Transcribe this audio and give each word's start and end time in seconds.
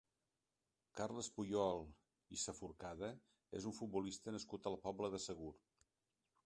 Carles 0.99 1.29
Puyol 1.35 1.83
i 2.37 2.39
Saforcada 2.45 3.13
és 3.61 3.69
un 3.73 3.77
futbolista 3.83 4.35
nascut 4.39 4.65
a 4.71 4.77
la 4.77 4.83
Pobla 4.89 5.13
de 5.17 5.23
Segur. 5.29 5.55